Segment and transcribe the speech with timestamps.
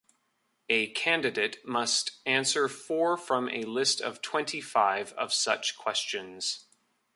[0.67, 6.65] A candidate must answer four from a list of twenty-five of such questions.